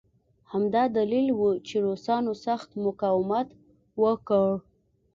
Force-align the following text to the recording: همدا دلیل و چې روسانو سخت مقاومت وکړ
همدا 0.51 0.83
دلیل 0.97 1.27
و 1.37 1.41
چې 1.67 1.75
روسانو 1.85 2.33
سخت 2.45 2.69
مقاومت 2.85 3.47
وکړ 4.01 4.47